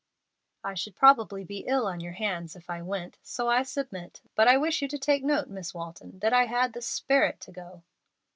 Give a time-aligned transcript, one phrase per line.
[0.63, 4.47] "I should probably be ill on your hands if I went, so I submit; but
[4.47, 7.83] I wish you to take note, Miss Walton, that I have the 'sperit to go.'"